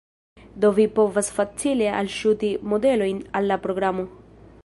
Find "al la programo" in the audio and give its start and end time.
3.41-4.09